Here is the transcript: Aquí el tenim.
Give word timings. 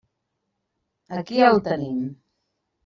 Aquí 1.19 1.47
el 1.51 1.63
tenim. 1.71 2.05